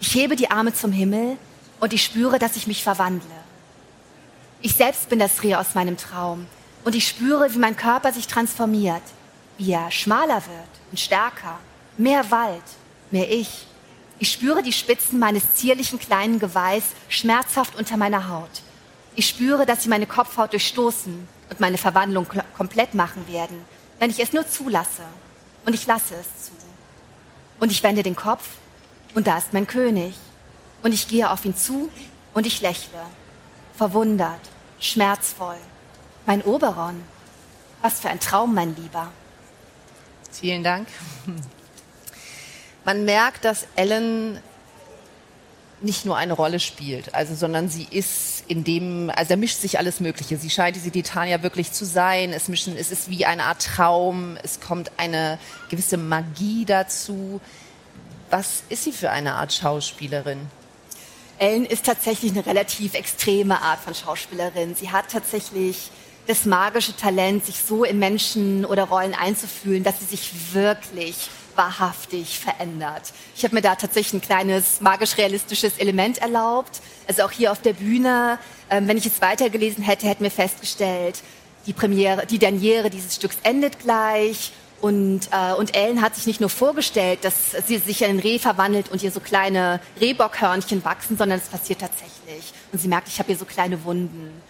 Ich 0.00 0.14
hebe 0.14 0.36
die 0.36 0.50
Arme 0.50 0.72
zum 0.74 0.92
Himmel 0.92 1.36
und 1.80 1.92
ich 1.92 2.04
spüre, 2.04 2.38
dass 2.38 2.56
ich 2.56 2.66
mich 2.66 2.82
verwandle. 2.82 3.34
Ich 4.60 4.74
selbst 4.74 5.08
bin 5.08 5.18
das 5.18 5.42
Reh 5.42 5.54
aus 5.54 5.74
meinem 5.74 5.96
Traum 5.96 6.46
und 6.84 6.94
ich 6.94 7.08
spüre, 7.08 7.52
wie 7.54 7.58
mein 7.58 7.76
Körper 7.76 8.12
sich 8.12 8.26
transformiert, 8.26 9.02
wie 9.58 9.72
er 9.72 9.90
schmaler 9.90 10.42
wird 10.46 10.68
und 10.90 11.00
stärker, 11.00 11.58
mehr 11.96 12.30
Wald, 12.30 12.62
mehr 13.10 13.30
ich. 13.30 13.66
Ich 14.18 14.30
spüre 14.30 14.62
die 14.62 14.72
Spitzen 14.72 15.18
meines 15.18 15.54
zierlichen 15.54 15.98
kleinen 15.98 16.38
Geweihs 16.38 16.84
schmerzhaft 17.08 17.76
unter 17.76 17.96
meiner 17.96 18.28
Haut. 18.28 18.62
Ich 19.16 19.28
spüre, 19.28 19.64
dass 19.66 19.82
sie 19.82 19.88
meine 19.88 20.06
Kopfhaut 20.06 20.52
durchstoßen 20.52 21.28
und 21.50 21.60
meine 21.60 21.78
Verwandlung 21.78 22.26
komplett 22.56 22.94
machen 22.94 23.28
werden, 23.28 23.64
wenn 23.98 24.10
ich 24.10 24.20
es 24.20 24.32
nur 24.32 24.48
zulasse. 24.48 25.02
Und 25.64 25.74
ich 25.74 25.86
lasse 25.86 26.14
es 26.14 26.46
zu. 26.46 26.52
Und 27.60 27.70
ich 27.70 27.82
wende 27.82 28.02
den 28.02 28.16
Kopf 28.16 28.48
und 29.14 29.26
da 29.26 29.38
ist 29.38 29.52
mein 29.52 29.66
König. 29.66 30.14
Und 30.82 30.92
ich 30.92 31.08
gehe 31.08 31.30
auf 31.30 31.44
ihn 31.44 31.56
zu 31.56 31.88
und 32.34 32.46
ich 32.46 32.60
lächle. 32.60 33.00
Verwundert, 33.76 34.40
schmerzvoll. 34.80 35.56
Mein 36.26 36.42
Oberon. 36.42 37.02
Was 37.80 38.00
für 38.00 38.08
ein 38.08 38.20
Traum, 38.20 38.54
mein 38.54 38.74
Lieber. 38.76 39.10
Vielen 40.32 40.64
Dank. 40.64 40.88
Man 42.84 43.04
merkt, 43.04 43.44
dass 43.44 43.66
Ellen 43.76 44.40
nicht 45.80 46.04
nur 46.04 46.16
eine 46.16 46.32
Rolle 46.32 46.60
spielt, 46.60 47.14
also 47.14 47.34
sondern 47.34 47.68
sie 47.68 47.86
ist 47.90 48.33
in 48.48 48.64
dem, 48.64 49.10
also 49.14 49.30
da 49.30 49.36
mischt 49.36 49.60
sich 49.60 49.78
alles 49.78 50.00
Mögliche. 50.00 50.36
Sie 50.36 50.50
scheint 50.50 50.76
diese 50.76 50.90
Titania 50.90 51.42
wirklich 51.42 51.72
zu 51.72 51.84
sein. 51.84 52.32
Es 52.32 52.48
mischen, 52.48 52.76
es 52.76 52.90
ist 52.90 53.10
wie 53.10 53.24
eine 53.24 53.44
Art 53.44 53.62
Traum. 53.62 54.36
Es 54.42 54.60
kommt 54.60 54.90
eine 54.96 55.38
gewisse 55.70 55.96
Magie 55.96 56.64
dazu. 56.64 57.40
Was 58.30 58.62
ist 58.68 58.84
sie 58.84 58.92
für 58.92 59.10
eine 59.10 59.34
Art 59.34 59.52
Schauspielerin? 59.52 60.40
Ellen 61.38 61.66
ist 61.66 61.86
tatsächlich 61.86 62.32
eine 62.32 62.46
relativ 62.46 62.94
extreme 62.94 63.60
Art 63.60 63.80
von 63.80 63.94
Schauspielerin. 63.94 64.74
Sie 64.74 64.90
hat 64.90 65.10
tatsächlich 65.10 65.90
das 66.26 66.44
magische 66.44 66.96
Talent, 66.96 67.44
sich 67.44 67.58
so 67.58 67.84
in 67.84 67.98
Menschen 67.98 68.64
oder 68.64 68.84
Rollen 68.84 69.14
einzufühlen, 69.14 69.84
dass 69.84 69.98
sie 69.98 70.06
sich 70.06 70.54
wirklich 70.54 71.28
wahrhaftig 71.56 72.38
verändert. 72.38 73.12
Ich 73.36 73.44
habe 73.44 73.54
mir 73.54 73.62
da 73.62 73.74
tatsächlich 73.74 74.14
ein 74.14 74.26
kleines 74.26 74.80
magisch-realistisches 74.80 75.78
Element 75.78 76.18
erlaubt. 76.18 76.80
Also 77.06 77.22
auch 77.22 77.30
hier 77.30 77.52
auf 77.52 77.60
der 77.60 77.74
Bühne, 77.74 78.38
ähm, 78.70 78.88
wenn 78.88 78.96
ich 78.96 79.06
es 79.06 79.20
weitergelesen 79.20 79.84
hätte, 79.84 80.06
hätten 80.06 80.22
wir 80.22 80.30
festgestellt, 80.30 81.22
die 81.66 81.72
Premiere, 81.72 82.26
die 82.26 82.38
Derniere 82.38 82.90
dieses 82.90 83.16
Stücks 83.16 83.36
endet 83.42 83.78
gleich. 83.78 84.52
Und, 84.80 85.28
äh, 85.30 85.54
und 85.54 85.74
Ellen 85.74 86.02
hat 86.02 86.14
sich 86.14 86.26
nicht 86.26 86.40
nur 86.40 86.50
vorgestellt, 86.50 87.20
dass 87.22 87.52
sie 87.66 87.78
sich 87.78 88.02
in 88.02 88.10
ein 88.10 88.18
Reh 88.18 88.38
verwandelt 88.38 88.90
und 88.90 89.02
ihr 89.02 89.10
so 89.10 89.20
kleine 89.20 89.80
Rehbockhörnchen 89.98 90.84
wachsen, 90.84 91.16
sondern 91.16 91.38
es 91.38 91.48
passiert 91.48 91.80
tatsächlich. 91.80 92.52
Und 92.70 92.80
sie 92.80 92.88
merkt, 92.88 93.08
ich 93.08 93.18
habe 93.18 93.28
hier 93.28 93.38
so 93.38 93.46
kleine 93.46 93.82
Wunden. 93.84 94.42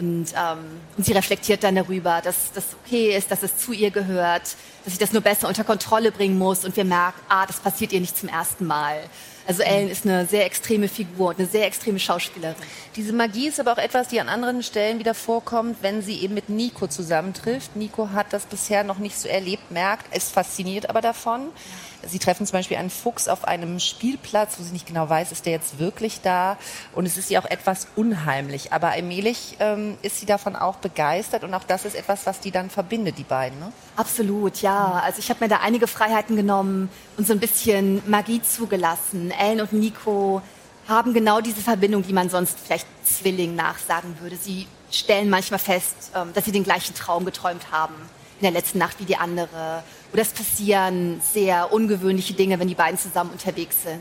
Und, 0.00 0.32
ähm, 0.34 0.58
und 0.96 1.04
sie 1.04 1.12
reflektiert 1.12 1.62
dann 1.62 1.76
darüber, 1.76 2.20
dass 2.22 2.52
das 2.52 2.64
okay 2.84 3.16
ist, 3.16 3.30
dass 3.30 3.42
es 3.42 3.58
zu 3.58 3.72
ihr 3.72 3.90
gehört, 3.90 4.56
dass 4.84 4.94
ich 4.94 4.98
das 4.98 5.12
nur 5.12 5.22
besser 5.22 5.46
unter 5.46 5.64
Kontrolle 5.64 6.10
bringen 6.10 6.38
muss. 6.38 6.64
Und 6.64 6.76
wir 6.76 6.84
merken, 6.84 7.20
ah, 7.28 7.46
das 7.46 7.60
passiert 7.60 7.92
ihr 7.92 8.00
nicht 8.00 8.16
zum 8.16 8.28
ersten 8.28 8.66
Mal. 8.66 8.98
Also 9.46 9.62
Ellen 9.62 9.90
ist 9.90 10.06
eine 10.06 10.26
sehr 10.26 10.46
extreme 10.46 10.88
Figur 10.88 11.28
und 11.28 11.38
eine 11.38 11.48
sehr 11.48 11.66
extreme 11.66 11.98
Schauspielerin. 11.98 12.54
Diese 12.96 13.12
Magie 13.12 13.48
ist 13.48 13.58
aber 13.58 13.72
auch 13.72 13.78
etwas, 13.78 14.08
die 14.08 14.20
an 14.20 14.28
anderen 14.28 14.62
Stellen 14.62 14.98
wieder 14.98 15.14
vorkommt, 15.14 15.78
wenn 15.82 16.02
sie 16.02 16.20
eben 16.20 16.34
mit 16.34 16.48
Nico 16.48 16.86
zusammentrifft. 16.86 17.74
Nico 17.74 18.10
hat 18.10 18.32
das 18.32 18.46
bisher 18.46 18.84
noch 18.84 18.98
nicht 18.98 19.18
so 19.18 19.28
erlebt, 19.28 19.70
merkt, 19.70 20.14
ist 20.16 20.32
fasziniert 20.32 20.88
aber 20.88 21.00
davon. 21.00 21.48
Sie 22.06 22.18
treffen 22.18 22.46
zum 22.46 22.58
Beispiel 22.58 22.76
einen 22.76 22.90
Fuchs 22.90 23.28
auf 23.28 23.44
einem 23.44 23.78
Spielplatz, 23.80 24.58
wo 24.58 24.62
sie 24.62 24.72
nicht 24.72 24.86
genau 24.86 25.08
weiß, 25.08 25.32
ist 25.32 25.46
der 25.46 25.52
jetzt 25.52 25.78
wirklich 25.78 26.20
da? 26.20 26.56
Und 26.94 27.06
es 27.06 27.16
ist 27.16 27.30
ihr 27.30 27.40
auch 27.40 27.48
etwas 27.48 27.88
unheimlich. 27.96 28.72
Aber 28.72 28.88
allmählich 28.88 29.56
ähm, 29.60 29.96
ist 30.02 30.20
sie 30.20 30.26
davon 30.26 30.56
auch 30.56 30.76
begeistert 30.76 31.44
und 31.44 31.54
auch 31.54 31.64
das 31.64 31.84
ist 31.84 31.94
etwas, 31.94 32.26
was 32.26 32.40
die 32.40 32.50
dann 32.50 32.70
verbindet, 32.70 33.18
die 33.18 33.24
beiden. 33.24 33.58
Ne? 33.58 33.72
Absolut, 33.96 34.62
ja. 34.62 35.00
Also 35.04 35.18
ich 35.18 35.30
habe 35.30 35.44
mir 35.44 35.48
da 35.48 35.58
einige 35.62 35.86
Freiheiten 35.86 36.36
genommen 36.36 36.88
und 37.16 37.26
so 37.26 37.32
ein 37.32 37.40
bisschen 37.40 38.02
Magie 38.08 38.42
zugelassen. 38.42 39.30
Ellen 39.30 39.60
und 39.60 39.72
Nico 39.72 40.42
haben 40.88 41.14
genau 41.14 41.40
diese 41.40 41.60
Verbindung, 41.60 42.02
die 42.02 42.12
man 42.12 42.30
sonst 42.30 42.58
vielleicht 42.58 42.86
Zwilling 43.04 43.54
nachsagen 43.54 44.20
würde. 44.20 44.36
Sie 44.36 44.66
stellen 44.90 45.30
manchmal 45.30 45.60
fest, 45.60 46.10
ähm, 46.14 46.32
dass 46.34 46.44
sie 46.44 46.52
den 46.52 46.64
gleichen 46.64 46.94
Traum 46.94 47.24
geträumt 47.24 47.70
haben 47.70 47.94
in 48.40 48.42
der 48.42 48.52
letzten 48.52 48.78
Nacht 48.78 48.98
wie 49.00 49.04
die 49.04 49.16
andere 49.16 49.82
oder 50.12 50.22
es 50.22 50.32
passieren 50.32 51.20
sehr 51.32 51.72
ungewöhnliche 51.72 52.34
Dinge, 52.34 52.58
wenn 52.58 52.68
die 52.68 52.74
beiden 52.74 52.98
zusammen 52.98 53.30
unterwegs 53.30 53.82
sind. 53.82 53.98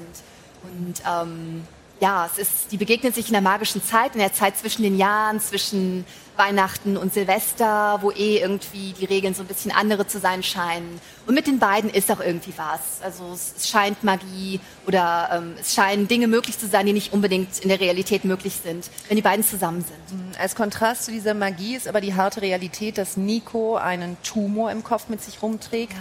Und 0.63 1.01
ähm, 1.07 1.63
ja, 1.99 2.29
es 2.31 2.37
ist, 2.37 2.71
die 2.71 2.77
begegnen 2.77 3.11
sich 3.13 3.27
in 3.27 3.33
der 3.33 3.41
magischen 3.41 3.83
Zeit, 3.83 4.13
in 4.13 4.19
der 4.19 4.33
Zeit 4.33 4.57
zwischen 4.57 4.83
den 4.83 4.97
Jahren, 4.97 5.39
zwischen 5.39 6.05
Weihnachten 6.37 6.95
und 6.95 7.13
Silvester, 7.13 7.99
wo 8.01 8.11
eh 8.11 8.37
irgendwie 8.37 8.93
die 8.93 9.03
Regeln 9.03 9.33
so 9.33 9.43
ein 9.43 9.47
bisschen 9.47 9.71
andere 9.71 10.07
zu 10.07 10.19
sein 10.19 10.41
scheinen. 10.41 11.01
Und 11.27 11.35
mit 11.35 11.47
den 11.47 11.59
beiden 11.59 11.89
ist 11.89 12.09
auch 12.09 12.21
irgendwie 12.21 12.53
was. 12.55 13.01
Also 13.03 13.33
es, 13.33 13.69
scheint 13.69 14.05
Magie 14.05 14.61
oder 14.87 15.29
ähm, 15.33 15.55
es 15.59 15.73
scheinen 15.73 16.07
Dinge 16.07 16.27
möglich 16.27 16.57
zu 16.57 16.67
sein, 16.67 16.85
die 16.85 16.93
nicht 16.93 17.11
unbedingt 17.11 17.59
in 17.59 17.67
der 17.67 17.81
Realität 17.81 18.23
möglich 18.23 18.53
sind, 18.63 18.89
wenn 19.09 19.17
die 19.17 19.21
beiden 19.21 19.43
zusammen 19.43 19.83
sind. 19.83 20.17
Mhm. 20.17 20.31
Als 20.39 20.55
Kontrast 20.55 21.03
zu 21.03 21.11
dieser 21.11 21.33
Magie 21.33 21.75
ist 21.75 21.89
aber 21.89 21.99
die 21.99 22.13
harte 22.13 22.41
Realität, 22.41 22.97
dass 22.97 23.17
Nico 23.17 23.75
einen 23.75 24.15
Tumor 24.23 24.71
im 24.71 24.81
Kopf 24.81 25.09
mit 25.09 25.21
sich 25.21 25.41
rumträgt, 25.41 25.91
ja. 25.91 25.99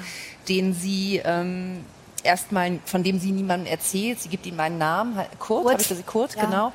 den 0.49 0.73
sie 0.73 1.21
ähm, 1.25 1.85
erstmal, 2.25 2.79
von 2.85 3.03
dem 3.03 3.19
sie 3.19 3.33
niemandem 3.33 3.71
erzählt. 3.71 4.21
Sie 4.21 4.29
gibt 4.29 4.47
ihm 4.47 4.59
einen 4.61 4.79
Namen, 4.79 5.17
Kurt, 5.39 5.39
Kurt. 5.39 5.73
habe 5.73 5.83
ich 5.83 5.89
das 5.89 6.07
Kurt, 6.07 6.37
ja. 6.37 6.45
genau. 6.45 6.73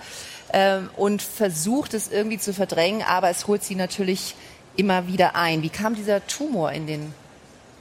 Ähm, 0.51 0.89
und 0.95 1.21
versucht 1.21 1.93
es 1.93 2.11
irgendwie 2.11 2.37
zu 2.37 2.53
verdrängen, 2.53 3.01
aber 3.01 3.29
es 3.29 3.47
holt 3.47 3.63
sie 3.63 3.75
natürlich 3.75 4.35
immer 4.75 5.07
wieder 5.07 5.35
ein. 5.35 5.63
Wie 5.63 5.69
kam 5.69 5.95
dieser 5.95 6.25
Tumor 6.27 6.71
in 6.71 6.87
den 6.87 7.13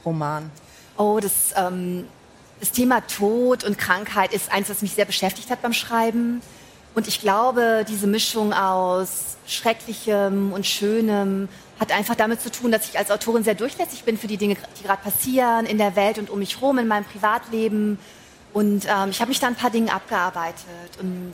Roman? 0.05 0.51
Oh, 0.97 1.19
das, 1.21 1.53
ähm, 1.55 2.07
das 2.59 2.71
Thema 2.71 3.01
Tod 3.01 3.63
und 3.63 3.77
Krankheit 3.77 4.33
ist 4.33 4.51
eins, 4.51 4.69
was 4.69 4.81
mich 4.81 4.93
sehr 4.93 5.05
beschäftigt 5.05 5.49
hat 5.49 5.61
beim 5.61 5.73
Schreiben. 5.73 6.41
Und 6.95 7.07
ich 7.07 7.19
glaube, 7.19 7.85
diese 7.87 8.07
Mischung 8.07 8.53
aus 8.53 9.37
Schrecklichem 9.47 10.53
und 10.53 10.65
Schönem 10.65 11.49
hat 11.79 11.91
einfach 11.91 12.15
damit 12.15 12.41
zu 12.41 12.51
tun, 12.51 12.71
dass 12.71 12.87
ich 12.87 12.97
als 12.97 13.09
Autorin 13.09 13.43
sehr 13.43 13.55
durchlässig 13.55 14.03
bin 14.03 14.17
für 14.17 14.27
die 14.27 14.37
Dinge, 14.37 14.55
die 14.79 14.83
gerade 14.83 15.01
passieren 15.01 15.65
in 15.65 15.77
der 15.77 15.95
Welt 15.95 16.19
und 16.19 16.29
um 16.29 16.39
mich 16.39 16.57
herum, 16.61 16.77
in 16.77 16.87
meinem 16.87 17.05
Privatleben. 17.05 17.97
Und 18.53 18.85
ähm, 18.85 19.09
ich 19.09 19.19
habe 19.19 19.29
mich 19.29 19.39
da 19.39 19.47
ein 19.47 19.55
paar 19.55 19.71
Dinge 19.71 19.91
abgearbeitet. 19.91 20.63
Und 21.01 21.33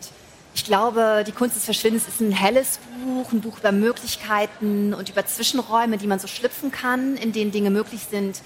ich 0.56 0.64
glaube, 0.64 1.24
Die 1.28 1.34
Kunst 1.34 1.58
des 1.58 1.66
Verschwindens 1.66 2.08
ist 2.08 2.22
ein 2.22 2.32
helles 2.32 2.80
Buch, 3.04 3.32
ein 3.34 3.42
Buch 3.42 3.60
über 3.60 3.74
Möglichkeiten 3.74 4.94
und 4.94 5.10
über 5.10 5.26
Zwischenräume, 5.26 5.98
die 5.98 6.08
man 6.08 6.20
so 6.20 6.28
schlüpfen 6.28 6.72
kann, 6.72 7.18
in 7.18 7.34
denen 7.34 7.52
Dinge 7.52 7.70
möglich 7.70 8.02
sind, 8.10 8.42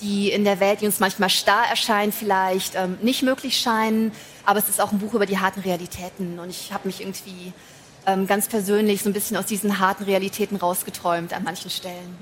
die 0.00 0.30
in 0.30 0.44
der 0.44 0.60
Welt, 0.60 0.80
die 0.80 0.86
uns 0.86 1.00
manchmal 1.00 1.30
starr 1.30 1.66
erscheinen, 1.68 2.12
vielleicht 2.12 2.74
ähm, 2.74 2.98
nicht 3.02 3.22
möglich 3.22 3.58
scheinen. 3.58 4.12
Aber 4.44 4.58
es 4.58 4.68
ist 4.68 4.80
auch 4.80 4.92
ein 4.92 4.98
Buch 4.98 5.14
über 5.14 5.26
die 5.26 5.38
harten 5.38 5.60
Realitäten. 5.60 6.38
Und 6.38 6.50
ich 6.50 6.72
habe 6.72 6.86
mich 6.86 7.00
irgendwie 7.00 7.52
ähm, 8.06 8.26
ganz 8.26 8.48
persönlich 8.48 9.02
so 9.02 9.10
ein 9.10 9.12
bisschen 9.12 9.36
aus 9.36 9.46
diesen 9.46 9.78
harten 9.78 10.04
Realitäten 10.04 10.56
rausgeträumt 10.56 11.32
an 11.32 11.44
manchen 11.44 11.70
Stellen. 11.70 12.16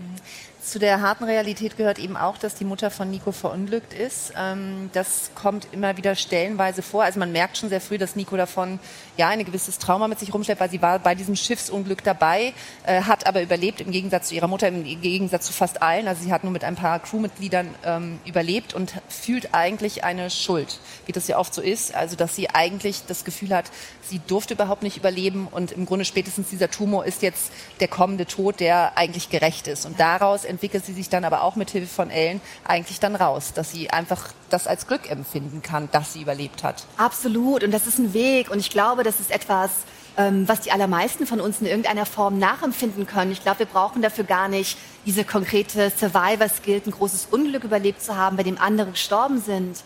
Zu 0.64 0.78
der 0.78 1.00
harten 1.00 1.24
Realität 1.24 1.76
gehört 1.76 1.98
eben 1.98 2.16
auch, 2.16 2.38
dass 2.38 2.54
die 2.54 2.64
Mutter 2.64 2.92
von 2.92 3.10
Nico 3.10 3.32
verunglückt 3.32 3.92
ist. 3.92 4.32
Ähm, 4.38 4.90
das 4.92 5.32
kommt 5.34 5.66
immer 5.72 5.96
wieder 5.96 6.14
stellenweise 6.14 6.82
vor. 6.82 7.02
Also 7.02 7.18
man 7.18 7.32
merkt 7.32 7.58
schon 7.58 7.68
sehr 7.68 7.80
früh, 7.80 7.98
dass 7.98 8.14
Nico 8.14 8.36
davon 8.36 8.78
ja 9.16 9.28
ein 9.28 9.44
gewisses 9.44 9.78
Trauma 9.78 10.06
mit 10.06 10.20
sich 10.20 10.32
rumschleppt, 10.32 10.60
weil 10.60 10.70
sie 10.70 10.80
war 10.80 11.00
bei 11.00 11.16
diesem 11.16 11.34
Schiffsunglück 11.34 12.04
dabei, 12.04 12.52
äh, 12.86 13.02
hat 13.02 13.26
aber 13.26 13.42
überlebt 13.42 13.80
im 13.80 13.90
Gegensatz 13.90 14.28
zu 14.28 14.36
ihrer 14.36 14.46
Mutter, 14.46 14.68
im 14.68 14.84
Gegensatz 14.84 15.46
zu 15.46 15.52
fast 15.52 15.82
allen. 15.82 16.06
Also 16.06 16.22
sie 16.22 16.32
hat 16.32 16.44
nur 16.44 16.52
mit 16.52 16.62
ein 16.62 16.76
paar 16.76 17.00
Crewmitgliedern 17.00 17.74
ähm, 17.84 18.20
überlebt 18.24 18.72
und 18.72 18.94
fühlt 19.08 19.54
eigentlich 19.54 20.04
eine 20.04 20.30
Schuld, 20.30 20.78
wie 21.06 21.12
das 21.12 21.26
ja 21.26 21.38
oft 21.38 21.52
so 21.52 21.60
ist. 21.60 21.92
Also 21.92 22.14
dass 22.14 22.36
sie 22.36 22.50
eigentlich 22.50 23.02
das 23.08 23.24
Gefühl 23.24 23.52
hat, 23.52 23.64
sie 24.00 24.20
durfte 24.28 24.54
überhaupt 24.54 24.84
nicht 24.84 24.96
überleben 24.96 25.48
und 25.50 25.72
im 25.72 25.86
Grunde 25.86 26.04
spätestens 26.04 26.50
dieser 26.50 26.70
Tumor 26.70 27.04
ist 27.04 27.22
jetzt 27.22 27.50
der 27.80 27.88
kommende 27.88 28.26
Tod, 28.26 28.60
der 28.60 28.96
eigentlich 28.96 29.28
gerecht 29.28 29.66
ist. 29.66 29.86
Und 29.86 29.98
daraus 29.98 30.44
entwickelt 30.52 30.84
sie 30.84 30.92
sich 30.92 31.08
dann 31.08 31.24
aber 31.24 31.42
auch 31.42 31.56
mit 31.56 31.70
Hilfe 31.70 31.92
von 31.92 32.10
Ellen 32.10 32.40
eigentlich 32.64 33.00
dann 33.00 33.16
raus, 33.16 33.52
dass 33.54 33.72
sie 33.72 33.90
einfach 33.90 34.28
das 34.50 34.66
als 34.66 34.86
Glück 34.86 35.10
empfinden 35.10 35.62
kann, 35.62 35.88
dass 35.90 36.12
sie 36.12 36.22
überlebt 36.22 36.62
hat. 36.62 36.84
Absolut. 36.96 37.64
Und 37.64 37.72
das 37.72 37.86
ist 37.86 37.98
ein 37.98 38.14
Weg. 38.14 38.50
Und 38.50 38.60
ich 38.60 38.70
glaube, 38.70 39.02
das 39.02 39.18
ist 39.18 39.30
etwas, 39.30 39.70
ähm, 40.16 40.46
was 40.46 40.60
die 40.60 40.72
allermeisten 40.72 41.26
von 41.26 41.40
uns 41.40 41.60
in 41.60 41.66
irgendeiner 41.66 42.06
Form 42.06 42.38
nachempfinden 42.38 43.06
können. 43.06 43.32
Ich 43.32 43.42
glaube, 43.42 43.60
wir 43.60 43.66
brauchen 43.66 44.02
dafür 44.02 44.24
gar 44.24 44.48
nicht 44.48 44.78
diese 45.06 45.24
konkrete 45.24 45.90
Survivor-Skill, 45.90 46.82
ein 46.86 46.90
großes 46.92 47.28
Unglück 47.30 47.64
überlebt 47.64 48.02
zu 48.02 48.16
haben, 48.16 48.36
bei 48.36 48.42
dem 48.42 48.58
andere 48.58 48.90
gestorben 48.90 49.40
sind. 49.40 49.78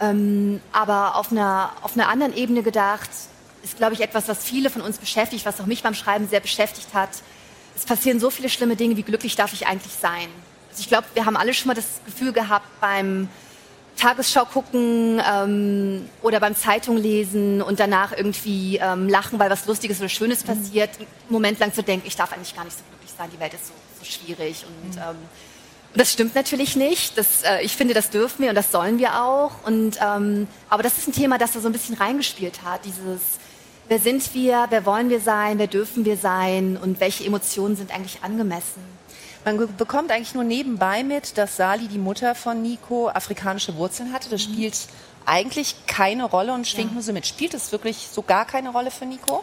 Ähm, 0.00 0.60
aber 0.72 1.16
auf 1.16 1.32
einer, 1.32 1.72
auf 1.82 1.94
einer 1.94 2.08
anderen 2.08 2.36
Ebene 2.36 2.62
gedacht, 2.62 3.10
ist, 3.62 3.76
glaube 3.76 3.94
ich, 3.94 4.00
etwas, 4.00 4.28
was 4.28 4.42
viele 4.42 4.70
von 4.70 4.82
uns 4.82 4.98
beschäftigt, 4.98 5.44
was 5.44 5.60
auch 5.60 5.66
mich 5.66 5.82
beim 5.82 5.94
Schreiben 5.94 6.28
sehr 6.28 6.40
beschäftigt 6.40 6.94
hat. 6.94 7.10
Es 7.76 7.84
passieren 7.84 8.20
so 8.20 8.30
viele 8.30 8.48
schlimme 8.48 8.76
Dinge, 8.76 8.96
wie 8.96 9.02
glücklich 9.02 9.36
darf 9.36 9.52
ich 9.52 9.66
eigentlich 9.66 9.92
sein? 9.92 10.28
Also 10.70 10.80
ich 10.80 10.88
glaube, 10.88 11.06
wir 11.14 11.24
haben 11.24 11.36
alle 11.36 11.54
schon 11.54 11.68
mal 11.68 11.74
das 11.74 12.00
Gefühl 12.04 12.32
gehabt 12.32 12.66
beim 12.80 13.28
Tagesschau 13.96 14.46
gucken 14.46 15.20
ähm, 15.30 16.08
oder 16.22 16.40
beim 16.40 16.56
Zeitung 16.56 16.96
lesen 16.96 17.60
und 17.60 17.80
danach 17.80 18.12
irgendwie 18.16 18.78
ähm, 18.78 19.08
lachen, 19.08 19.38
weil 19.38 19.50
was 19.50 19.66
Lustiges 19.66 19.98
oder 20.00 20.08
Schönes 20.08 20.44
mhm. 20.44 20.48
passiert, 20.48 20.98
einen 20.98 21.06
Moment 21.28 21.58
lang 21.58 21.72
zu 21.72 21.82
denken, 21.82 22.06
ich 22.06 22.16
darf 22.16 22.32
eigentlich 22.32 22.54
gar 22.54 22.64
nicht 22.64 22.78
so 22.78 22.84
glücklich 22.88 23.10
sein, 23.16 23.28
die 23.32 23.38
Welt 23.38 23.52
ist 23.52 23.66
so, 23.66 23.72
so 23.98 24.04
schwierig. 24.04 24.64
Und, 24.66 24.96
mhm. 24.96 25.02
ähm, 25.02 25.16
das 25.94 26.12
stimmt 26.12 26.34
natürlich 26.34 26.76
nicht. 26.76 27.18
Das, 27.18 27.42
äh, 27.42 27.62
ich 27.62 27.76
finde, 27.76 27.94
das 27.94 28.10
dürfen 28.10 28.42
wir 28.42 28.50
und 28.50 28.54
das 28.54 28.70
sollen 28.70 28.98
wir 28.98 29.22
auch. 29.22 29.52
Und, 29.64 29.98
ähm, 30.00 30.46
aber 30.68 30.82
das 30.82 30.96
ist 30.98 31.08
ein 31.08 31.12
Thema, 31.12 31.36
das 31.36 31.52
da 31.52 31.60
so 31.60 31.68
ein 31.68 31.72
bisschen 31.72 31.96
reingespielt 31.96 32.62
hat, 32.64 32.84
dieses 32.84 33.20
Wer 33.90 33.98
sind 33.98 34.34
wir? 34.34 34.66
Wer 34.70 34.86
wollen 34.86 35.10
wir 35.10 35.18
sein? 35.18 35.58
Wer 35.58 35.66
dürfen 35.66 36.04
wir 36.04 36.16
sein? 36.16 36.78
Und 36.80 37.00
welche 37.00 37.24
Emotionen 37.24 37.74
sind 37.74 37.92
eigentlich 37.92 38.22
angemessen? 38.22 38.80
Man 39.44 39.58
bekommt 39.76 40.12
eigentlich 40.12 40.32
nur 40.32 40.44
nebenbei 40.44 41.02
mit, 41.02 41.36
dass 41.36 41.56
Sali, 41.56 41.88
die 41.88 41.98
Mutter 41.98 42.36
von 42.36 42.62
Nico, 42.62 43.08
afrikanische 43.08 43.74
Wurzeln 43.74 44.12
hatte. 44.12 44.30
Das 44.30 44.46
mhm. 44.46 44.52
spielt 44.52 44.78
eigentlich 45.26 45.74
keine 45.88 46.26
Rolle 46.26 46.52
und 46.52 46.68
schwingt 46.68 46.90
ja. 46.90 46.94
nur 46.94 47.02
so 47.02 47.12
mit. 47.12 47.26
Spielt 47.26 47.52
es 47.52 47.72
wirklich 47.72 48.06
so 48.12 48.22
gar 48.22 48.44
keine 48.44 48.70
Rolle 48.70 48.92
für 48.92 49.06
Nico? 49.06 49.42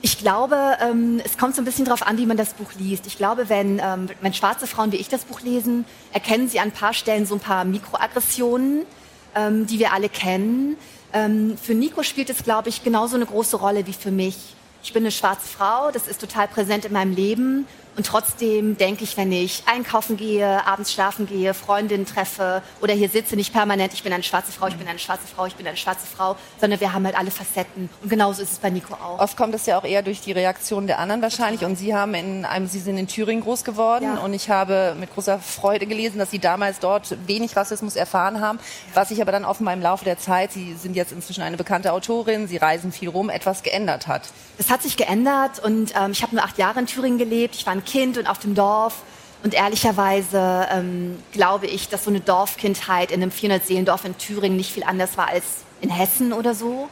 Ich 0.00 0.16
glaube, 0.16 0.78
ähm, 0.80 1.20
es 1.22 1.36
kommt 1.36 1.54
so 1.54 1.60
ein 1.60 1.66
bisschen 1.66 1.84
darauf 1.84 2.06
an, 2.06 2.16
wie 2.16 2.24
man 2.24 2.38
das 2.38 2.54
Buch 2.54 2.72
liest. 2.78 3.06
Ich 3.06 3.18
glaube, 3.18 3.50
wenn, 3.50 3.78
ähm, 3.78 4.08
wenn 4.22 4.32
schwarze 4.32 4.66
Frauen 4.66 4.90
wie 4.92 4.96
ich 4.96 5.10
das 5.10 5.26
Buch 5.26 5.42
lesen, 5.42 5.84
erkennen 6.14 6.48
sie 6.48 6.60
an 6.60 6.68
ein 6.68 6.72
paar 6.72 6.94
Stellen 6.94 7.26
so 7.26 7.34
ein 7.34 7.40
paar 7.40 7.66
Mikroaggressionen, 7.66 8.86
ähm, 9.34 9.66
die 9.66 9.78
wir 9.78 9.92
alle 9.92 10.08
kennen. 10.08 10.78
Ähm, 11.12 11.56
für 11.56 11.74
Nico 11.74 12.02
spielt 12.02 12.30
es, 12.30 12.42
glaube 12.42 12.68
ich, 12.68 12.82
genauso 12.84 13.16
eine 13.16 13.26
große 13.26 13.56
Rolle 13.56 13.86
wie 13.86 13.92
für 13.92 14.10
mich. 14.10 14.36
Ich 14.82 14.92
bin 14.92 15.02
eine 15.02 15.10
schwarze 15.10 15.46
Frau, 15.46 15.90
das 15.90 16.06
ist 16.06 16.20
total 16.20 16.48
präsent 16.48 16.84
in 16.84 16.92
meinem 16.92 17.14
Leben 17.14 17.66
und 17.96 18.06
trotzdem 18.06 18.76
denke 18.76 19.04
ich, 19.04 19.16
wenn 19.16 19.32
ich 19.32 19.62
einkaufen 19.66 20.16
gehe, 20.16 20.66
abends 20.66 20.92
schlafen 20.92 21.26
gehe, 21.26 21.54
Freundinnen 21.54 22.04
treffe 22.04 22.62
oder 22.82 22.92
hier 22.92 23.08
sitze, 23.08 23.36
nicht 23.36 23.52
permanent, 23.52 23.94
ich 23.94 24.02
bin 24.02 24.12
eine 24.12 24.22
schwarze 24.22 24.52
Frau, 24.52 24.66
ich 24.68 24.76
bin 24.76 24.86
eine 24.86 24.98
schwarze 24.98 25.26
Frau, 25.26 25.46
ich 25.46 25.54
bin 25.54 25.66
eine 25.66 25.76
schwarze 25.76 26.06
Frau, 26.06 26.36
sondern 26.60 26.80
wir 26.80 26.92
haben 26.92 27.06
halt 27.06 27.16
alle 27.16 27.30
Facetten. 27.30 27.88
Und 28.02 28.10
genauso 28.10 28.42
ist 28.42 28.52
es 28.52 28.58
bei 28.58 28.68
Nico 28.68 28.94
auch. 28.94 29.18
Oft 29.18 29.36
kommt 29.36 29.54
es 29.54 29.64
ja 29.64 29.78
auch 29.78 29.84
eher 29.84 30.02
durch 30.02 30.20
die 30.20 30.32
Reaktion 30.32 30.86
der 30.86 30.98
anderen 30.98 31.22
wahrscheinlich. 31.22 31.64
Und 31.64 31.76
Sie 31.76 31.94
haben 31.94 32.14
in 32.14 32.44
einem, 32.44 32.66
Sie 32.66 32.80
sind 32.80 32.98
in 32.98 33.06
Thüringen 33.06 33.42
groß 33.42 33.64
geworden 33.64 34.04
ja. 34.16 34.22
und 34.22 34.34
ich 34.34 34.50
habe 34.50 34.94
mit 34.98 35.14
großer 35.14 35.38
Freude 35.38 35.86
gelesen, 35.86 36.18
dass 36.18 36.30
Sie 36.30 36.38
damals 36.38 36.80
dort 36.80 37.16
wenig 37.26 37.56
Rassismus 37.56 37.96
erfahren 37.96 38.40
haben. 38.40 38.58
Was 38.92 39.08
sich 39.08 39.22
aber 39.22 39.32
dann 39.32 39.46
offenbar 39.46 39.72
im 39.72 39.80
Laufe 39.80 40.04
der 40.04 40.18
Zeit, 40.18 40.52
Sie 40.52 40.74
sind 40.74 40.96
jetzt 40.96 41.12
inzwischen 41.12 41.42
eine 41.42 41.56
bekannte 41.56 41.92
Autorin, 41.92 42.46
Sie 42.46 42.58
reisen 42.58 42.92
viel 42.92 43.08
rum, 43.08 43.30
etwas 43.30 43.62
geändert 43.62 44.06
hat. 44.06 44.28
Es 44.58 44.70
hat 44.70 44.82
sich 44.82 44.98
geändert 44.98 45.58
und 45.58 45.94
ähm, 45.96 46.12
ich 46.12 46.22
habe 46.22 46.34
nur 46.34 46.44
acht 46.44 46.58
Jahre 46.58 46.80
in 46.80 46.86
Thüringen 46.86 47.18
gelebt. 47.18 47.54
Ich 47.54 47.66
war 47.66 47.72
ein 47.72 47.85
Kind 47.86 48.18
und 48.18 48.26
auf 48.28 48.38
dem 48.38 48.54
Dorf. 48.54 49.02
Und 49.42 49.54
ehrlicherweise 49.54 50.66
ähm, 50.70 51.18
glaube 51.32 51.66
ich, 51.66 51.88
dass 51.88 52.04
so 52.04 52.10
eine 52.10 52.20
Dorfkindheit 52.20 53.10
in 53.10 53.22
einem 53.22 53.30
400-Seelendorf 53.30 54.04
in 54.04 54.18
Thüringen 54.18 54.56
nicht 54.56 54.72
viel 54.72 54.84
anders 54.84 55.16
war 55.16 55.28
als 55.28 55.44
in 55.80 55.90
Hessen 55.90 56.32
oder 56.32 56.54
so. 56.54 56.88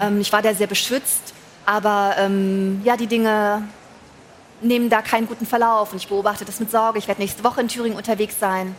Ähm, 0.00 0.20
ich 0.20 0.32
war 0.32 0.42
da 0.42 0.54
sehr 0.54 0.66
beschützt, 0.66 1.34
aber 1.66 2.14
ähm, 2.18 2.80
ja, 2.84 2.96
die 2.96 3.06
Dinge 3.06 3.62
nehmen 4.60 4.90
da 4.90 5.02
keinen 5.02 5.26
guten 5.26 5.46
Verlauf. 5.46 5.92
Und 5.92 5.98
ich 5.98 6.08
beobachte 6.08 6.44
das 6.44 6.60
mit 6.60 6.70
Sorge. 6.70 6.98
Ich 6.98 7.08
werde 7.08 7.20
nächste 7.20 7.44
Woche 7.44 7.60
in 7.60 7.68
Thüringen 7.68 7.96
unterwegs 7.96 8.38
sein 8.40 8.74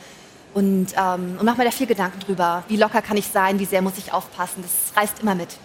und, 0.53 0.87
ähm, 0.97 1.37
und 1.39 1.43
mache 1.43 1.57
mir 1.57 1.65
da 1.65 1.71
viel 1.71 1.87
Gedanken 1.87 2.19
drüber. 2.19 2.63
Wie 2.67 2.77
locker 2.77 3.01
kann 3.01 3.17
ich 3.17 3.27
sein? 3.27 3.59
Wie 3.59 3.65
sehr 3.65 3.81
muss 3.81 3.97
ich 3.97 4.13
aufpassen? 4.13 4.63
Das 4.63 4.97
reißt 4.99 5.19
immer 5.21 5.35
mit. 5.35 5.57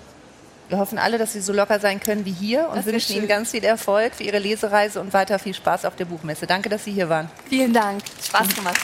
Wir 0.74 0.80
hoffen 0.80 0.98
alle, 0.98 1.18
dass 1.18 1.32
Sie 1.32 1.40
so 1.40 1.52
locker 1.52 1.78
sein 1.78 2.00
können 2.00 2.24
wie 2.24 2.32
hier 2.32 2.68
und 2.68 2.84
wünschen 2.84 3.14
Ihnen 3.14 3.28
ganz 3.28 3.52
viel 3.52 3.62
Erfolg 3.62 4.16
für 4.16 4.24
Ihre 4.24 4.40
Lesereise 4.40 5.00
und 5.00 5.12
weiter 5.12 5.38
viel 5.38 5.54
Spaß 5.54 5.84
auf 5.84 5.94
der 5.94 6.04
Buchmesse. 6.04 6.48
Danke, 6.48 6.68
dass 6.68 6.82
Sie 6.82 6.90
hier 6.90 7.08
waren. 7.08 7.30
Vielen 7.48 7.72
Dank. 7.72 8.02
Spaß 8.20 8.56
gemacht. 8.56 8.80